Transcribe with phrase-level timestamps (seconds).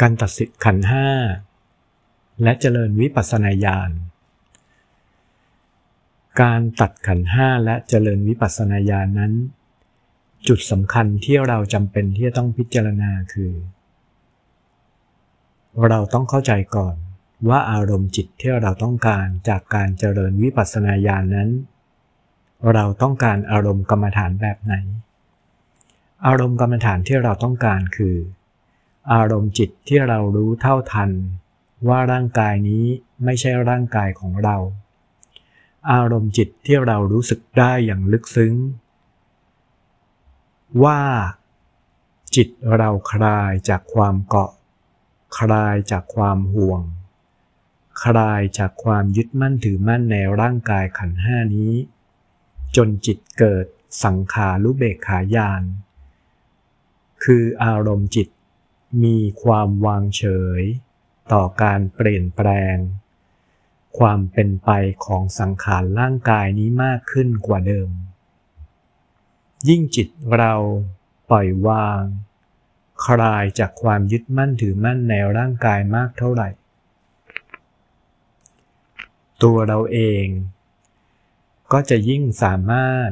[0.00, 1.08] การตัดสิทธิ์ขันห้า
[2.42, 3.90] และเจริญวิปัสสนาญาณ
[6.42, 9.32] การตัดขันห้าและเจริญวิปัสสนาญาณนั้น
[10.48, 13.52] จุดสำคัญที่เราจำเป็นที่จะต้องพิจารณาคือ
[15.88, 16.96] เราต้องเข้าใจก่อน
[17.48, 21.50] ว่าอารมณ์จิตที่เราต้องการจากการเจริญวิปัสสนาญาณนั้น
[22.74, 24.74] เราต้องการอารมณ์กรรมฐานแบบไหน
[26.26, 28.16] อารมณ์กรรมฐานที่เราต้องการคือ
[29.12, 31.10] อารมณ์จิตที่เรารู้เท่าทัน
[31.88, 32.84] ว่าร่างกายนี้
[33.24, 34.56] ไม่ใช่ร่างกายของเรา
[35.90, 38.54] อารมณ์จิตที่เรารู้สึกได้อย่างลึกซึ้ง
[40.84, 41.00] ว่า
[42.34, 44.50] จิตเราคลายจากความเกาะ
[45.38, 46.82] คลายจากความห่วง
[48.04, 51.72] คลายจากความยึดมั่นถือมั่นในร่างกายขันห้านี้
[52.76, 53.66] จนจิตเกิด
[54.04, 55.62] สังขารุเบกขายาน
[57.24, 58.28] คืออารมณ์จิต
[59.02, 60.24] มีความวางเฉ
[60.60, 60.62] ย
[61.32, 62.76] ต่อการเปลี่ยนแปลง
[63.98, 64.70] ความเป็นไป
[65.04, 67.90] ของสังขารร่างกายนี้มากขึ้นกว่าเดิม
[69.68, 70.54] ยิ่งจิตเรา
[71.30, 72.02] ปล่อยวาง
[73.06, 76.48] คลายจากความยึดมั่นถือมั่นในร่างกายมากเท่าไหร่
[79.42, 80.26] ตัวเราเอง
[81.72, 83.10] ก็จะยิ่งสามารถ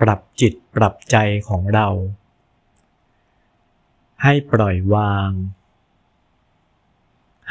[0.00, 1.16] ปรับจิตปรับใจ
[1.48, 1.88] ของเรา
[4.22, 5.30] ให้ปล่อยวาง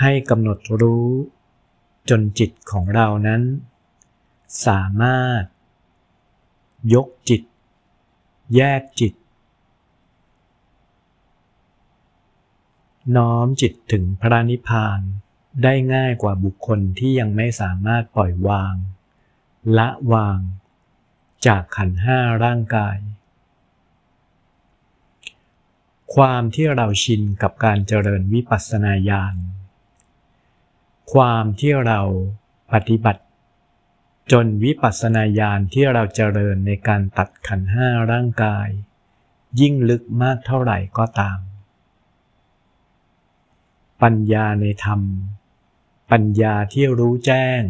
[0.01, 1.09] ให้กำหนดรู้
[2.09, 3.41] จนจิตของเรานั้น
[4.67, 5.43] สามารถ
[6.93, 7.41] ยกจิต
[8.55, 9.13] แยกจิต
[13.17, 14.99] น้อมจิตถึงพระนิพพาน
[15.63, 18.75] ได้ง่ายกว่าบุคคลที่ยังไม่สามารถปล่อยวาง
[19.77, 20.39] ละวาง
[21.45, 22.97] จากขันห้าร่างกาย
[26.15, 29.35] ความที่เราชินกับการเจริญวิปัสสนาญาณ
[31.13, 32.01] ความที่เรา
[32.71, 33.23] ปฏิบัติ
[34.31, 38.67] จนวิปัสสนาญาณที่เราเจริญในการตัดขันห้าร่างกาย
[39.59, 41.39] ยิ่งลึกมากเท่าไหร่ก็ตาม
[44.01, 45.01] ปัญญาในธรรม
[46.11, 47.61] ปัญญาที่รู้แจ้ง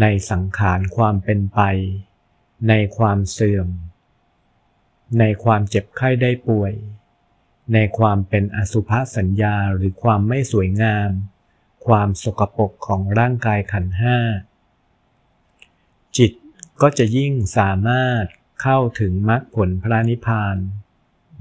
[0.00, 1.60] ในสังขารความเป็นไป
[2.68, 3.68] ในความเสื่อม
[5.18, 6.72] ในความเจ็บไข้ได้ป่วย
[7.74, 11.10] ในความเป็นอสุภสัญญาหรือความไม่สวยงาม
[11.86, 14.18] ความสกปรกของร่างกายขันห้า
[16.16, 16.32] จิต
[16.80, 18.24] ก็จะยิ่งสามารถ
[18.62, 20.56] เข้าถึงมรรคผลพระนิพพาน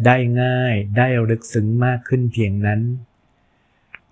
[0.06, 2.82] ได้ง่ายได้ลึกซึ้งมากขึ้นเพียงนั้น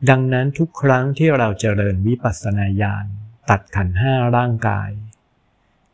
[0.09, 3.05] ดังนั้นทุกครั้งที่เราเจริญวิปัสสนาญาณ
[3.49, 4.89] ตัดขันห้าร่างกาย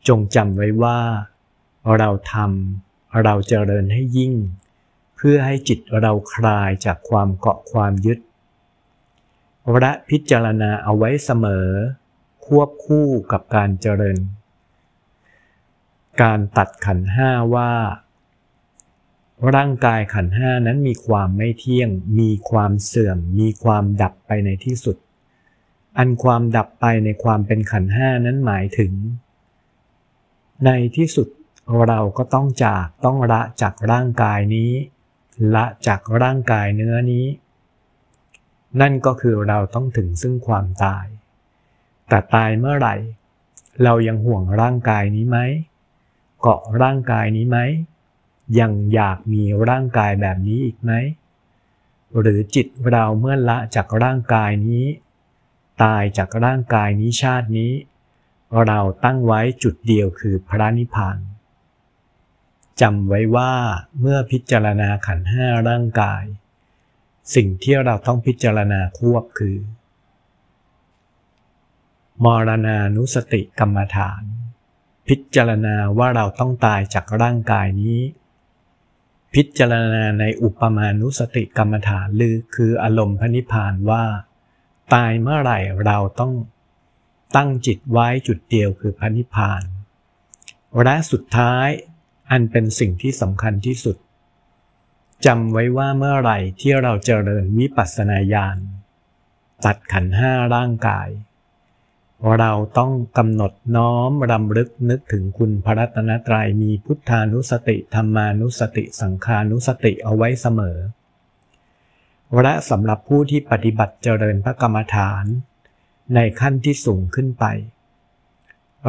[0.07, 0.99] จงจำไว้ว่า
[1.97, 4.33] เราทำเราเจริญให้ยิ่ง
[5.15, 8.19] เพื่อให้จิตเราคลายจากความเกาะความยึด
[9.79, 11.67] และพิจารณาเอาไว้เสมอ
[12.45, 14.17] ควบคู่กับการเจริญ
[16.21, 17.71] การตัดขันห้าว่า
[19.55, 21.89] ร่างกายขันห้านั้นมีความไม่เที่ยง
[22.19, 24.97] มีความเสื่อม มีความดับไปในที่สุด
[25.97, 28.91] อันความดับไปในความเป็นขันห้านั้นหมายถึง
[30.65, 31.27] ในที่สุด
[31.87, 34.71] เราก็ต้องจากต้องละจากร่างกายนี้
[35.55, 37.25] ละจากร่างกายเนื้อนี้
[38.81, 41.05] นั่นก็คือเราต้องถึงซึ่งความตาย
[42.07, 42.95] แต่ตายเมื่อไหร่
[43.83, 45.37] เรายังห่วงร่างกายนี้ไหม
[46.41, 47.57] เกาะร่างกายนี้ไหม
[48.59, 50.91] ยังอยากมีร่างกายแบบนี้อีกไหม
[52.19, 54.85] หรือจิตเราเมื่อละจากร่างกายนี้
[55.83, 57.71] ตายจากร่างกายนี้ชาตินี้
[58.67, 61.17] เราตั้งไว้จุดเดียวคือพระนิพพาน
[62.81, 63.53] จำไว้ว่า
[63.99, 66.23] เมื่อพิจารณาขันห้าร่างกาย
[67.35, 69.57] สิ่งที่เราต้องพิจารณาควบคือ
[72.23, 74.23] มรณานุสติกรรมฐาน
[75.07, 78.01] พิจารณาว่าเราต้องตายจากร่างกายนี้
[79.33, 84.03] พิจารณาในอุปมานุสติกรรมฐานหรือคืออารมณ์พระนิพพานว่า
[84.93, 86.33] ตายเมื่อไหร่เราต้อง
[87.35, 89.63] ตั้งจิตไว้จุดเดียวคือพระนิพพาน
[90.83, 91.67] และสุดท้าย
[92.31, 93.97] อันเป็นสิ่งที่สำคัญที่สุด
[95.25, 98.57] จำไว้ว่าเมื่อไหร่ที่เราเจริญวิปัสสนาญาณ
[99.65, 101.09] ตัดขันห้าร่างกาย
[102.39, 110.77] เราต้องกำหนดน้อมรำลึกนึกถึงคุณพระรัตนตรัยมีพุทธานุสติธรรมานุสติสังขานุสติเอาไว้เสมอ
[112.41, 115.25] และสำหรับผู้ที่ปฏิบัติเจริญพระกรรมฐาน
[116.15, 117.45] ในขั้นที่สูงขึ้นไป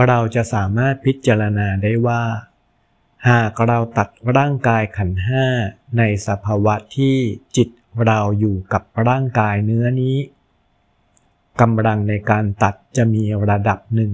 [0.07, 2.23] เราจะสามารถพิจารณาได้ว่า
[3.29, 5.47] หากเราตัดร่างกายขันห้า
[5.99, 7.17] ในสภาวะที่
[7.57, 7.69] จิต
[8.07, 10.17] เราอยู่กับร่างกายเนื้อนี้
[11.61, 14.13] กำลังในการตัดจะมีระดับหนึ่ง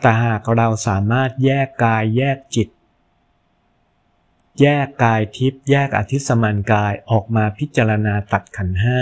[0.00, 2.68] แต่หากเราสามารถแยกกายแยกจิต
[4.60, 9.00] แยกกายทิพย์แยกอธิสมันกายออกมาพิจารณาตัดขันห้า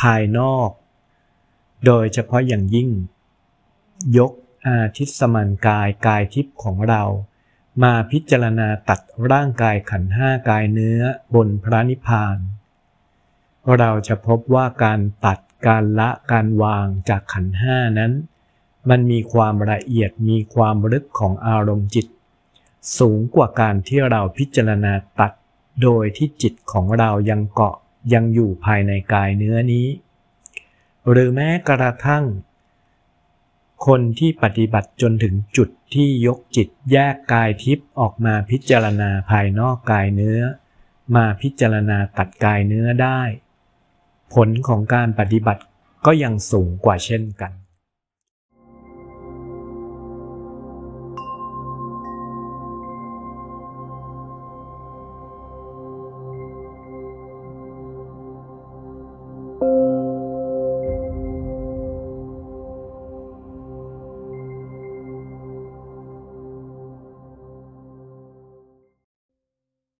[0.00, 0.70] ภายนอก
[1.86, 2.88] โดยเฉพาะอย่างยิ่ง
[4.18, 4.32] ยก
[4.66, 7.02] อาทิสมันกายกายทิพย์ของเรา
[7.82, 9.00] มาพิจารณาตัด
[9.30, 11.00] ร่างกายขันห้ากายเนื้อ
[11.34, 12.38] บนพระนิพพาน
[13.78, 18.12] เราจะพบว่าการตัดการละการวางจากขันห้านั้น
[18.88, 22.06] มันมีความละเอียดมีความลึกของอารมณ์จิต
[22.98, 25.32] สูงกว่าการที่เราพิจารณาตัด
[25.82, 27.76] โดยที่จิตของเรายังเกาะ
[28.14, 29.86] ยังอยู่ภายในกายเนื้อนี้
[31.08, 32.24] หรือแม้กระทั่ง
[33.86, 40.40] คนที่ปฏิบัติจนถึงจุดที่ยกจิตแยกกายทิพย์ออกมาพิจารณาภายนอกกายเนื้อ
[41.16, 43.20] มาพิจารณาตัดกายเนื้อได้
[44.34, 45.62] ผลของการปฏิบัติ
[46.06, 47.52] ก็ยังสูงกว่าเช่นกัน